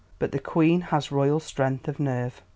But 0.17 0.31
the 0.31 0.39
Queen 0.39 0.81
has 0.89 1.11
royal 1.11 1.39
strength 1.39 1.87
of 1.87 1.99
nerve." 1.99 2.41